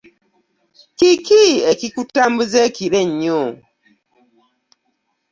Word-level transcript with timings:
Kiki 0.97 1.43
ekikutambuza 1.71 2.57
ekiro 2.67 2.97
ennyo? 3.05 3.41